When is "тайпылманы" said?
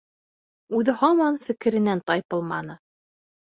2.09-2.81